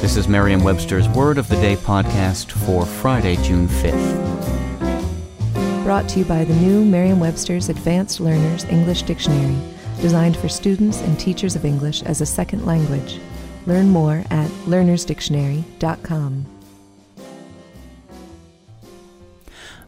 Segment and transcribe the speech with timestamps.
[0.00, 5.82] This is Merriam-Webster's Word of the Day podcast for Friday, June 5th.
[5.82, 9.58] Brought to you by the new Merriam-Webster's Advanced Learners English Dictionary,
[10.00, 13.18] designed for students and teachers of English as a second language.
[13.66, 16.46] Learn more at learnersdictionary.com.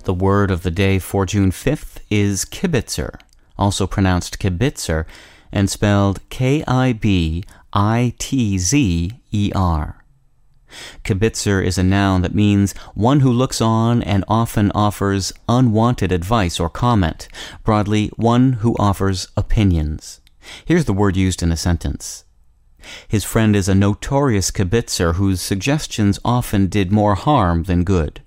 [0.03, 3.21] The word of the day for June 5th is kibitzer,
[3.57, 5.05] also pronounced kibitzer,
[5.53, 10.00] and spelled K I B I T Z E R.
[11.05, 16.61] Kibitzer is a noun that means one who looks on and often offers unwanted advice
[16.61, 17.29] or comment.
[17.65, 20.21] Broadly, one who offers opinions.
[20.65, 22.25] Here's the word used in a sentence.
[23.09, 28.23] His friend is a notorious kibitzer whose suggestions often did more harm than good.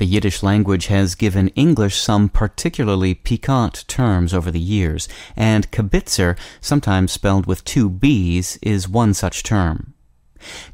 [0.00, 6.38] The Yiddish language has given English some particularly piquant terms over the years, and kibitzer,
[6.58, 9.92] sometimes spelled with two B's, is one such term.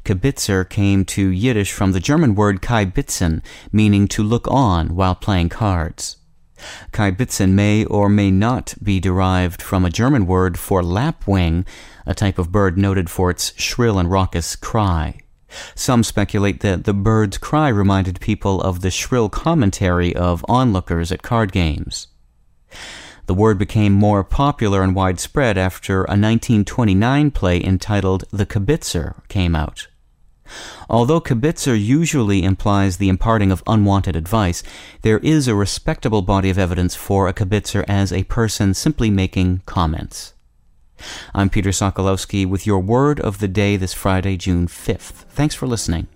[0.05, 5.49] Kibitzer came to Yiddish from the German word kiebitzen, meaning to look on while playing
[5.49, 6.15] cards.
[6.93, 11.65] Kiebitzen may or may not be derived from a German word for lapwing,
[12.05, 15.19] a type of bird noted for its shrill and raucous cry.
[15.75, 21.23] Some speculate that the bird's cry reminded people of the shrill commentary of onlookers at
[21.23, 22.07] card games.
[23.27, 29.55] The word became more popular and widespread after a 1929 play entitled The Kibitzer came
[29.55, 29.87] out.
[30.89, 34.63] Although kibitzer usually implies the imparting of unwanted advice,
[35.01, 39.61] there is a respectable body of evidence for a kibitzer as a person simply making
[39.65, 40.33] comments.
[41.33, 45.25] I'm Peter Sokolowski with your word of the day this Friday, June 5th.
[45.29, 46.07] Thanks for listening.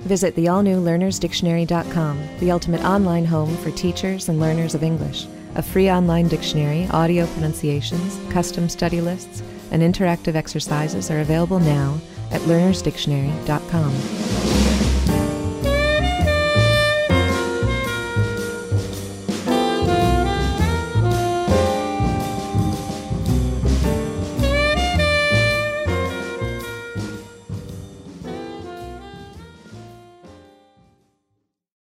[0.00, 5.26] Visit the all new learnersdictionary.com, the ultimate online home for teachers and learners of English.
[5.56, 11.98] A free online dictionary, audio pronunciations, custom study lists, and interactive exercises are available now
[12.30, 14.69] at learnersdictionary.com.